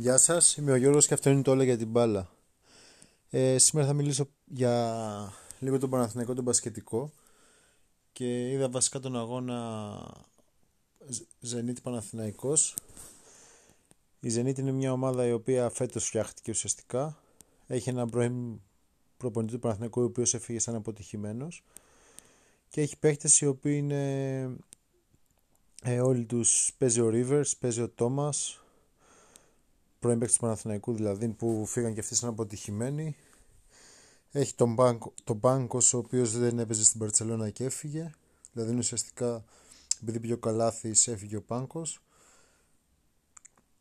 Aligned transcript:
Γεια 0.00 0.16
σας, 0.16 0.56
είμαι 0.56 0.72
ο 0.72 0.76
Γιώργος 0.76 1.06
και 1.06 1.14
αυτό 1.14 1.30
είναι 1.30 1.42
το 1.42 1.50
όλα 1.50 1.64
για 1.64 1.76
την 1.76 1.88
μπάλα. 1.88 2.30
Ε, 3.30 3.58
σήμερα 3.58 3.88
θα 3.88 3.94
μιλήσω 3.94 4.28
για 4.44 5.32
λίγο 5.58 5.78
τον 5.78 5.90
Παναθηναϊκό, 5.90 6.34
τον 6.34 6.44
Πασχετικό 6.44 7.10
και 8.12 8.50
είδα 8.50 8.68
βασικά 8.68 9.00
τον 9.00 9.16
αγώνα 9.16 10.26
Ζενίτη 11.40 11.80
Παναθηναϊκός. 11.80 12.74
Η 14.20 14.28
Ζενίτη 14.28 14.60
είναι 14.60 14.72
μια 14.72 14.92
ομάδα 14.92 15.26
η 15.26 15.32
οποία 15.32 15.70
φέτος 15.70 16.06
φτιάχτηκε 16.06 16.50
ουσιαστικά. 16.50 17.18
Έχει 17.66 17.88
ένα 17.88 18.06
πρώην 18.06 18.60
προπονητή 19.16 19.52
του 19.52 19.58
Παναθηναϊκού 19.58 20.00
ο 20.00 20.04
οποίος 20.04 20.34
έφυγε 20.34 20.58
σαν 20.58 20.74
αποτυχημένος 20.74 21.64
και 22.68 22.80
έχει 22.80 22.98
παίχτες 22.98 23.40
οι 23.40 23.46
οποίοι 23.46 23.74
είναι 23.82 24.42
ε, 25.82 26.00
όλοι 26.00 26.24
τους 26.24 26.72
παίζει 26.78 27.00
ο 27.00 27.10
Rivers, 27.12 27.50
παίζει 27.60 27.82
ο 27.82 27.92
Thomas 27.98 28.58
πρώην 29.98 30.18
παίκτης 30.18 30.36
του 30.36 30.42
Παναθηναϊκού 30.42 30.92
δηλαδή 30.94 31.28
που 31.28 31.66
φύγαν 31.66 31.94
και 31.94 32.00
αυτοί 32.00 32.14
σαν 32.14 32.28
αποτυχημένοι. 32.28 33.16
Έχει 34.30 34.54
τον, 34.54 34.74
Μπάνκο, 34.74 35.12
τον 35.24 35.36
Μπάνκος 35.36 35.94
ο 35.94 35.98
οποίος 35.98 36.38
δεν 36.38 36.58
έπαιζε 36.58 36.84
στην 36.84 37.00
Παρτσελώνα 37.00 37.50
και 37.50 37.64
έφυγε. 37.64 38.10
Δηλαδή 38.52 38.70
είναι 38.70 38.80
ουσιαστικά 38.80 39.44
επειδή 40.02 40.20
πήγε 40.20 40.32
ο 40.32 40.38
Καλάθης 40.38 41.08
έφυγε 41.08 41.36
ο 41.36 41.42
Πάνκος. 41.42 42.00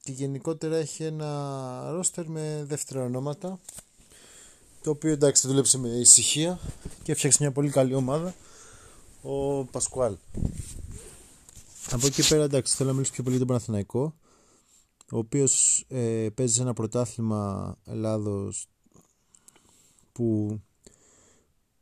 Και 0.04 0.12
γενικότερα 0.12 0.76
έχει 0.76 1.04
ένα 1.04 1.92
ρόστερ 1.92 2.28
με 2.28 2.64
δεύτερα 2.68 3.04
ονόματα 3.04 3.60
το 4.82 4.90
οποίο 4.90 5.12
εντάξει 5.12 5.48
δούλεψε 5.48 5.78
με 5.78 5.88
ησυχία 5.88 6.60
και 7.04 7.12
έφτιαξε 7.12 7.38
μια 7.42 7.52
πολύ 7.52 7.70
καλή 7.70 7.94
ομάδα 7.94 8.36
ο 9.22 9.66
Πασκουάλ. 9.66 10.18
Από 11.92 12.06
εκεί 12.06 12.28
πέρα 12.28 12.44
εντάξει 12.44 12.76
θέλω 12.76 12.90
να 12.90 12.96
μιλήσω 12.96 13.14
πιο 13.14 13.24
πολύ 13.24 13.36
για 13.36 13.46
τον 13.46 13.56
Παναθηναϊκό 13.56 14.16
ο 15.12 15.18
οποίος 15.18 15.86
ε, 15.88 16.28
παίζει 16.34 16.54
σε 16.54 16.62
ένα 16.62 16.74
πρωτάθλημα 16.74 17.76
Ελλάδος 17.86 18.68
που 20.12 20.60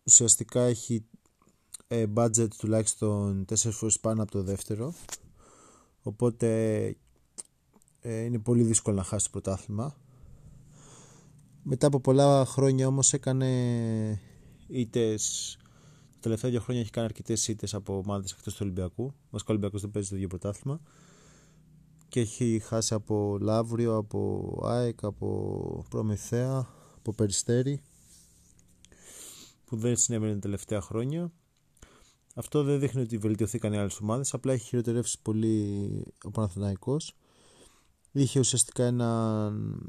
ουσιαστικά 0.04 0.62
έχει 0.62 1.06
ε, 1.88 2.06
budget 2.16 2.48
τουλάχιστον 2.58 3.46
4 3.50 3.56
φορές 3.56 4.00
πάνω 4.00 4.22
από 4.22 4.32
το 4.32 4.44
δεύτερο. 4.44 4.94
Οπότε 6.02 6.86
ε, 8.02 8.22
είναι 8.22 8.40
πολύ 8.40 8.64
δύσκολο 8.64 8.96
να 8.96 9.04
χάσει 9.04 9.26
το 9.26 9.32
πρωτάθλημα. 9.32 9.96
Μετά 11.64 11.88
από 11.88 12.00
πολλά 12.00 12.46
χρόνια 12.46 12.88
όμως 12.88 13.14
έκανε 13.14 14.20
ήττες. 14.68 15.58
Τα 16.12 16.20
τελευταία 16.20 16.52
δύο 16.52 16.60
χρόνια 16.60 16.82
έχει 16.82 16.92
κάνει 16.92 17.06
αρκετές 17.06 17.48
ήττες 17.48 17.74
από 17.74 17.98
ομάδες 17.98 18.32
εκτός 18.32 18.54
του 18.54 18.60
Ολυμπιακού. 18.62 19.14
Βασικά 19.30 19.52
ο 19.52 19.54
Ολυμπιακός 19.54 19.82
δεν 19.82 19.92
παίζει 19.92 20.10
το 20.10 20.16
ίδιο 20.16 20.28
πρωτάθλημα 20.28 20.82
και 22.16 22.22
έχει 22.22 22.60
χάσει 22.64 22.94
από 22.94 23.38
Λαύριο, 23.42 23.96
από 23.96 24.60
ΑΕΚ, 24.64 25.04
από 25.04 25.86
Προμηθέα, 25.90 26.68
από 26.96 27.14
Περιστέρη 27.14 27.82
που 29.66 29.76
δεν 29.78 29.98
συνέβαινε 29.98 30.34
τα 30.34 30.40
τελευταία 30.40 30.82
χρόνια. 30.82 31.32
Αυτό 32.36 32.64
δεν 32.64 32.80
δείχνει 32.80 33.02
ότι 33.02 33.18
βελτιωθήκαν 33.18 33.74
οι 33.74 33.78
άλλες 33.78 34.00
ομάδες, 34.00 34.34
απλά 34.34 34.54
έχει 34.54 34.66
χειροτερεύσει 34.66 35.22
πολύ 35.22 35.88
ο 36.24 36.32
Παναθηναϊκός. 36.32 37.16
Είχε 38.12 38.40
ουσιαστικά 38.40 38.84
έναν 38.84 39.82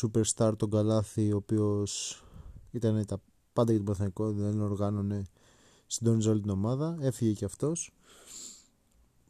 superstar 0.00 0.52
τον 0.56 0.70
Καλάθι, 0.70 1.32
ο 1.32 1.36
οποίος 1.36 2.22
ήταν 2.70 3.06
τα 3.06 3.22
πάντα 3.52 3.72
για 3.72 3.84
τον 3.84 3.84
Παναθηναϊκό, 3.84 4.32
δεν 4.32 4.60
οργάνωνε, 4.60 5.22
συντόνιζε 5.86 6.30
όλη 6.30 6.40
την 6.40 6.50
ομάδα, 6.50 6.96
έφυγε 7.00 7.32
και 7.32 7.44
αυτός 7.44 7.92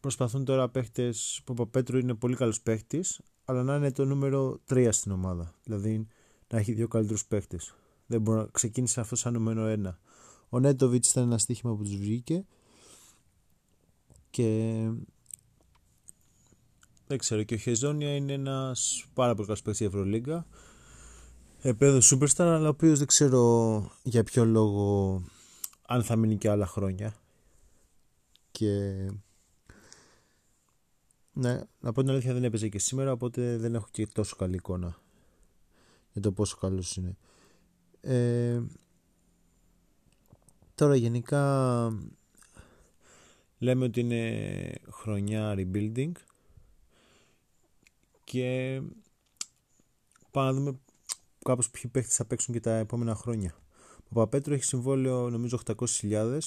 προσπαθούν 0.03 0.45
τώρα 0.45 0.69
παίχτες 0.69 1.41
που 1.45 1.53
ο 1.53 1.55
Παπέτρου 1.55 1.99
είναι 1.99 2.15
πολύ 2.15 2.37
καλός 2.37 2.63
παίχτης, 2.63 3.21
αλλά 3.45 3.63
να 3.63 3.77
είναι 3.77 3.93
το 3.93 4.05
νούμερο 4.05 4.61
3 4.71 4.89
στην 4.93 5.13
ομάδα. 5.13 5.55
Δηλαδή 5.65 6.07
να 6.49 6.59
έχει 6.59 6.73
δύο 6.73 6.89
καλύτερους 6.89 7.27
παίχτες. 7.27 7.75
Δεν 8.07 8.21
μπορεί 8.21 8.39
να 8.39 8.47
ξεκίνησε 8.51 9.01
αυτό 9.01 9.17
σαν 9.17 9.33
νούμερο 9.33 9.67
1. 9.67 9.99
Ο 10.49 10.59
Νέτοβιτς 10.59 11.11
ήταν 11.11 11.23
ένα 11.23 11.39
στοίχημα 11.39 11.77
που 11.77 11.83
τους 11.83 11.97
βγήκε 11.97 12.45
και 14.31 14.91
δεν 17.07 17.19
ξέρω. 17.19 17.43
Και 17.43 17.55
ο 17.55 17.59
Χεζόνια 17.59 18.15
είναι 18.15 18.33
ένας 18.33 19.07
πάρα 19.15 19.35
πολύ 19.35 19.47
καλός 19.47 19.63
παίχτη 19.63 19.85
στην 19.85 19.87
Ευρωλίγκα. 19.87 20.47
Επέδο 21.61 21.99
Superstar, 22.03 22.45
αλλά 22.45 22.67
ο 22.67 22.69
οποίος 22.69 22.99
δεν 22.99 23.07
ξέρω 23.07 23.91
για 24.03 24.25
ποιο 24.25 24.45
λόγο 24.45 25.23
αν 25.87 26.03
θα 26.03 26.17
μείνει 26.17 26.37
και 26.37 26.51
άλλα 26.51 26.67
χρόνια. 26.67 27.15
Και 28.51 28.95
ναι, 31.33 31.61
να 31.81 31.93
πω 31.93 32.01
την 32.01 32.11
αλήθεια 32.11 32.33
δεν 32.33 32.45
έπαιζε 32.45 32.69
και 32.69 32.79
σήμερα, 32.79 33.13
οπότε 33.13 33.57
δεν 33.57 33.75
έχω 33.75 33.87
και 33.91 34.07
τόσο 34.07 34.37
καλή 34.37 34.55
εικόνα 34.55 34.97
για 36.13 36.23
το 36.23 36.33
πόσο 36.33 36.57
καλός 36.57 36.97
είναι. 36.97 37.17
Ε, 38.01 38.63
τώρα 40.75 40.97
γενικά 40.97 41.93
λέμε 43.59 43.85
ότι 43.85 44.01
είναι 44.01 44.73
χρονιά 44.91 45.55
rebuilding 45.57 46.13
και 48.25 48.81
πάμε 50.31 50.51
να 50.51 50.55
δούμε 50.55 50.79
κάπως 51.45 51.71
ποιοι 51.71 51.91
παίχτες 51.91 52.17
θα 52.17 52.25
παίξουν 52.25 52.55
και 52.55 52.61
τα 52.61 52.77
επόμενα 52.77 53.15
χρόνια. 53.15 53.57
Ο 54.09 54.15
Παπέτρο 54.15 54.55
έχει 54.55 54.65
συμβόλαιο 54.65 55.31
νομίζω 55.31 55.61
800.000 55.67 56.39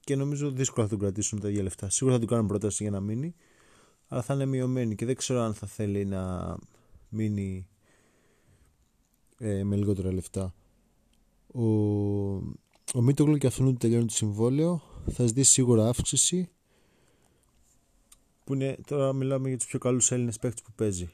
και 0.00 0.16
νομίζω 0.16 0.50
δύσκολα 0.50 0.84
θα 0.84 0.90
τον 0.90 0.98
κρατήσουν 0.98 1.40
τα 1.40 1.48
ίδια 1.48 1.62
λεφτά. 1.62 1.90
Σίγουρα 1.90 2.16
θα 2.16 2.22
του 2.22 2.28
κάνουν 2.28 2.46
πρόταση 2.46 2.82
για 2.82 2.92
να 2.92 3.00
μείνει 3.00 3.34
αλλά 4.12 4.22
θα 4.22 4.34
είναι 4.34 4.46
μειωμένη 4.46 4.94
και 4.94 5.04
δεν 5.04 5.16
ξέρω 5.16 5.40
αν 5.40 5.54
θα 5.54 5.66
θέλει 5.66 6.04
να 6.04 6.54
μείνει 7.08 7.68
ε, 9.38 9.64
με 9.64 9.76
λιγότερα 9.76 10.12
λεφτά. 10.12 10.54
Ο, 11.46 11.62
ο 12.94 13.00
Μίτογλου 13.00 13.36
και 13.36 13.46
αυτόν 13.46 13.66
που 13.66 13.78
τελειώνει 13.78 14.06
το 14.06 14.12
συμβόλαιο 14.12 14.82
θα 15.10 15.26
ζητήσει 15.26 15.50
σίγουρα 15.50 15.88
αύξηση 15.88 16.50
που 18.44 18.54
είναι, 18.54 18.78
τώρα 18.86 19.12
μιλάμε 19.12 19.48
για 19.48 19.58
τους 19.58 19.66
πιο 19.66 19.78
καλούς 19.78 20.10
Έλληνες 20.10 20.38
παίχτες 20.38 20.62
που 20.62 20.72
παίζει. 20.72 21.10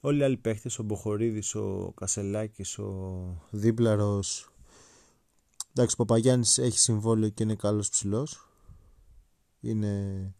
Όλοι 0.00 0.20
οι 0.20 0.22
άλλοι 0.22 0.36
παίχτες, 0.36 0.78
ο 0.78 0.82
Μποχορίδης, 0.82 1.54
ο 1.54 1.92
Κασελάκης, 1.96 2.78
ο 2.78 3.46
Δίπλαρος 3.50 4.50
εντάξει 5.70 5.94
ο 5.98 6.04
Παπαγιάννης 6.04 6.58
έχει 6.58 6.78
συμβόλαιο 6.78 7.28
και 7.28 7.42
είναι 7.42 7.54
καλός 7.54 7.88
ψηλός 7.88 8.48
είναι 9.60 10.34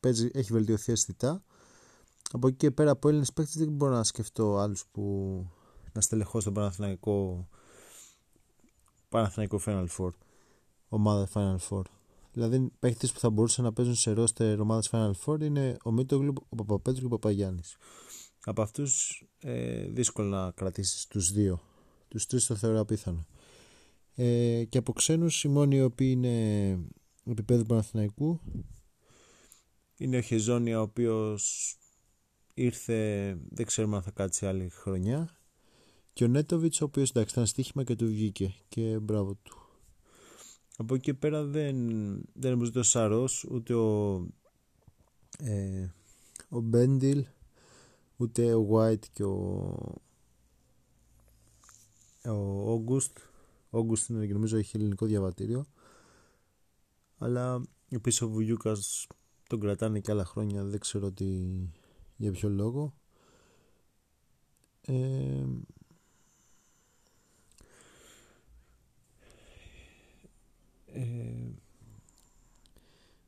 παίζει, 0.00 0.28
έχει 0.32 0.52
βελτιωθεί 0.52 0.92
αισθητά. 0.92 1.42
Από 2.32 2.48
εκεί 2.48 2.56
και 2.56 2.70
πέρα 2.70 2.90
από 2.90 3.08
Έλληνες 3.08 3.32
παίκτες 3.32 3.56
δεν 3.56 3.68
μπορώ 3.68 3.92
να 3.92 4.04
σκεφτώ 4.04 4.56
άλλους 4.56 4.86
που 4.86 5.46
να 5.92 6.00
στελεχώ 6.00 6.40
στον 6.40 6.52
Παναθηναϊκό 6.52 7.48
Παναθηναϊκό 9.08 9.60
Final 9.64 9.86
Four. 9.98 10.10
Ομάδα 10.88 11.28
Final 11.34 11.56
Four. 11.68 11.82
Δηλαδή 12.32 12.70
παίκτες 12.78 13.12
που 13.12 13.18
θα 13.18 13.30
μπορούσαν 13.30 13.64
να 13.64 13.72
παίζουν 13.72 13.94
σε 13.94 14.12
ρόστερ 14.12 14.60
ομάδας 14.60 14.90
Final 14.92 15.12
Four 15.24 15.40
είναι 15.40 15.76
ο 15.84 15.90
Μίτογλου, 15.90 16.32
ο 16.48 16.56
Παπαπέτρου 16.56 17.00
και 17.00 17.06
ο 17.06 17.08
Παπαγιάννης. 17.08 17.76
Από 18.44 18.62
αυτούς 18.62 19.22
ε, 19.38 19.86
δύσκολο 19.86 20.28
να 20.28 20.50
κρατήσεις 20.50 21.06
τους 21.06 21.32
δύο. 21.32 21.60
Τους 22.08 22.26
τρεις 22.26 22.46
το 22.46 22.54
θεωρώ 22.54 22.80
απίθανο. 22.80 23.26
Ε, 24.14 24.64
και 24.64 24.78
από 24.78 24.92
ξένους 24.92 25.44
οι 25.44 25.48
μόνοι 25.48 25.76
οι 25.76 25.82
οποίοι 25.82 26.14
είναι 26.16 26.78
επίπεδου 27.24 27.64
Παναθηναϊκού 27.64 28.40
είναι 29.98 30.16
ο 30.16 30.20
Χεζόνια 30.20 30.78
ο 30.78 30.82
οποίος 30.82 31.76
ήρθε, 32.54 33.38
δεν 33.48 33.66
ξέρουμε 33.66 33.96
αν 33.96 34.02
θα 34.02 34.10
κάτσει 34.10 34.46
άλλη 34.46 34.68
χρονιά. 34.68 35.38
Και 36.12 36.24
ο 36.24 36.28
Νέτοβιτς 36.28 36.80
ο 36.80 36.84
οποίος 36.84 37.10
εντάξει 37.10 37.32
ήταν 37.32 37.46
στοίχημα 37.46 37.84
και 37.84 37.96
του 37.96 38.06
βγήκε 38.06 38.54
και 38.68 38.98
μπράβο 38.98 39.34
του. 39.34 39.56
Από 40.76 40.94
εκεί 40.94 41.04
και 41.04 41.14
πέρα 41.14 41.44
δεν, 41.44 41.76
δεν 42.32 42.52
είναι 42.52 42.64
ούτε 42.64 42.78
ο 42.78 42.82
Σαρός 42.82 43.44
ούτε 43.50 43.74
ο, 43.74 44.16
ε, 45.38 45.88
ο 46.48 46.60
Μπέντιλ 46.60 47.26
ούτε 48.16 48.54
ο 48.54 48.68
White 48.72 49.06
και 49.12 49.24
ο 49.24 49.74
ο 52.24 52.72
Όγκουστ 52.72 53.18
Όγκουστ 53.70 54.08
είναι 54.08 54.26
και 54.26 54.32
νομίζω 54.32 54.56
έχει 54.56 54.76
ελληνικό 54.76 55.06
διαβατήριο 55.06 55.66
αλλά 57.18 57.62
επίσης 57.88 58.22
ο 58.22 58.28
Βουγιούκας 58.28 59.06
τον 59.48 59.60
κρατάνε 59.60 60.00
και 60.00 60.10
άλλα 60.10 60.24
χρόνια 60.24 60.64
δεν 60.64 60.80
ξέρω 60.80 61.12
τι, 61.12 61.48
για 62.16 62.30
ποιο 62.30 62.48
λόγο. 62.48 62.94
Ε, 64.80 65.44
ε, 70.86 71.52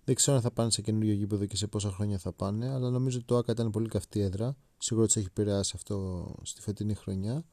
δεν 0.04 0.14
ξέρω 0.14 0.36
αν 0.36 0.42
θα 0.42 0.50
πάνε 0.50 0.70
σε 0.70 0.82
καινούριο 0.82 1.12
γήπεδο 1.12 1.46
και 1.46 1.56
σε 1.56 1.66
πόσα 1.66 1.90
χρόνια 1.90 2.18
θα 2.18 2.32
πάνε 2.32 2.68
αλλά 2.68 2.90
νομίζω 2.90 3.16
ότι 3.16 3.26
το 3.26 3.36
ΆΚΑ 3.36 3.52
ήταν 3.52 3.70
πολύ 3.70 3.88
καυτή 3.88 4.20
έδρα. 4.20 4.56
Σίγουρα 4.78 5.06
τους 5.06 5.16
έχει 5.16 5.26
επηρεάσει 5.26 5.72
αυτό 5.74 6.26
στη 6.42 6.60
φετινή 6.60 6.94
χρονιά. 6.94 7.44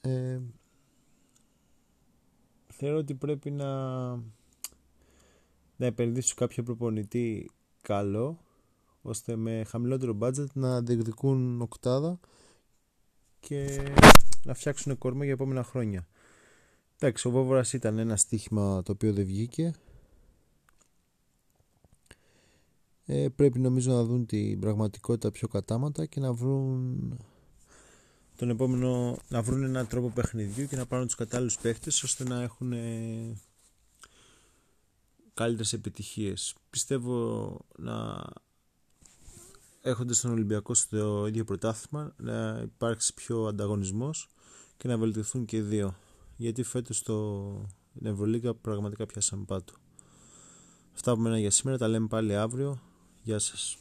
Ε, 0.00 0.40
θεωρώ 2.68 2.96
ότι 2.98 3.14
πρέπει 3.14 3.50
να 3.50 3.68
να 5.76 5.86
επενδύσει 5.86 6.34
κάποιο 6.34 6.62
προπονητή 6.62 7.50
καλό 7.82 8.38
ώστε 9.02 9.36
με 9.36 9.64
χαμηλότερο 9.66 10.18
budget 10.20 10.52
να 10.52 10.82
διεκδικούν 10.82 11.60
οκτάδα 11.60 12.20
και 13.40 13.82
να 14.44 14.54
φτιάξουν 14.54 14.98
κορμό 14.98 15.22
για 15.22 15.32
επόμενα 15.32 15.64
χρόνια. 15.64 16.06
Εντάξει, 16.98 17.28
ο 17.28 17.30
Βόβορας 17.30 17.72
ήταν 17.72 17.98
ένα 17.98 18.16
στοίχημα 18.16 18.82
το 18.82 18.92
οποίο 18.92 19.12
δεν 19.12 19.24
βγήκε. 19.24 19.72
Ε, 23.06 23.28
πρέπει 23.28 23.58
νομίζω 23.58 23.92
να 23.92 24.04
δουν 24.04 24.26
την 24.26 24.60
πραγματικότητα 24.60 25.30
πιο 25.30 25.48
κατάματα 25.48 26.06
και 26.06 26.20
να 26.20 26.32
βρουν 26.32 27.18
τον 28.36 28.50
επόμενο 28.50 29.18
να 29.28 29.42
βρουν 29.42 29.62
έναν 29.62 29.86
τρόπο 29.86 30.10
παιχνιδιού 30.10 30.66
και 30.66 30.76
να 30.76 30.86
πάρουν 30.86 31.06
τους 31.06 31.14
κατάλληλους 31.14 31.58
παίχτες 31.58 32.02
ώστε 32.02 32.24
να 32.24 32.42
έχουν 32.42 32.72
ε, 32.72 33.36
καλύτερες 35.34 35.72
επιτυχίες. 35.72 36.54
Πιστεύω 36.70 37.58
να 37.76 38.24
έχοντας 39.80 40.20
τον 40.20 40.30
Ολυμπιακό 40.30 40.74
στο 40.74 41.26
ίδιο 41.26 41.44
πρωτάθλημα 41.44 42.14
να 42.16 42.60
υπάρξει 42.62 43.14
πιο 43.14 43.46
ανταγωνισμός 43.46 44.28
και 44.76 44.88
να 44.88 44.98
βελτιωθούν 44.98 45.44
και 45.44 45.56
οι 45.56 45.60
δύο. 45.60 45.96
Γιατί 46.36 46.62
φέτος 46.62 47.02
το 47.02 47.68
Ευρωλίγα 48.02 48.54
πραγματικά 48.54 49.06
πιάσαμε 49.06 49.44
πάτο. 49.44 49.72
Αυτά 50.94 51.10
από 51.10 51.20
μένα 51.20 51.38
για 51.38 51.50
σήμερα, 51.50 51.78
τα 51.78 51.88
λέμε 51.88 52.06
πάλι 52.06 52.36
αύριο. 52.36 52.80
Γεια 53.22 53.38
σας. 53.38 53.76